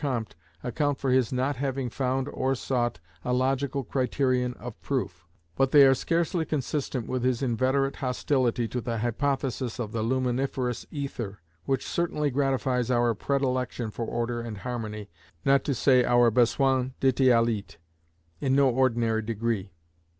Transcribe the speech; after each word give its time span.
Comte 0.01 0.33
account 0.63 0.97
for 0.97 1.11
his 1.11 1.31
not 1.31 1.57
having 1.57 1.87
found 1.87 2.27
or 2.29 2.55
sought 2.55 2.99
a 3.23 3.31
logical 3.33 3.83
criterion 3.83 4.55
of 4.55 4.81
proof; 4.81 5.27
but 5.55 5.69
they 5.69 5.85
are 5.85 5.93
scarcely 5.93 6.43
consistent 6.43 7.05
with 7.05 7.23
his 7.23 7.43
inveterate 7.43 7.97
hostility 7.97 8.67
to 8.67 8.81
the 8.81 8.97
hypothesis 8.97 9.77
of 9.79 9.91
the 9.91 10.01
luminiferous 10.01 10.87
ether, 10.89 11.37
which 11.65 11.85
certainly 11.87 12.31
gratifies 12.31 12.89
our 12.89 13.13
"predilection 13.13 13.91
for 13.91 14.05
order 14.07 14.41
and 14.41 14.57
harmony," 14.57 15.07
not 15.45 15.63
to 15.63 15.75
say 15.75 16.03
our 16.03 16.31
"besoin 16.31 16.93
d'idéalite", 16.99 17.77
in 18.39 18.55
no 18.55 18.71
ordinary 18.71 19.21
degree. 19.21 19.71